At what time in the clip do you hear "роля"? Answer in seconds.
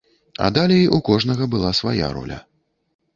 2.17-2.39